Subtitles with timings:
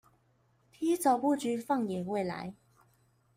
[0.71, 2.55] 提早布局放眼未來